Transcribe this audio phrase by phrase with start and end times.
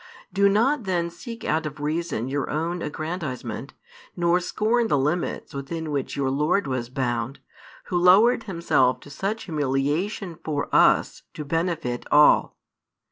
[0.33, 3.75] Do not, then, seek out of reason your own aggrandisement,
[4.17, 7.37] nor scorn the limits within which your Lord was bound,
[7.89, 12.57] Who lowered Himself to such humiliation for us to benefit all.